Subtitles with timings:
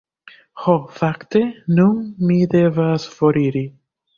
[0.61, 1.41] "Ho fakte,
[1.81, 2.01] nun
[2.31, 3.67] mi devas foriri."